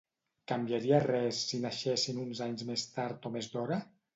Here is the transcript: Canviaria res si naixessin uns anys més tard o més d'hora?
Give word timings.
Canviaria 0.51 1.01
res 1.03 1.43
si 1.51 1.59
naixessin 1.67 2.25
uns 2.25 2.43
anys 2.49 2.67
més 2.71 2.89
tard 2.99 3.31
o 3.33 3.37
més 3.37 3.53
d'hora? 3.57 3.83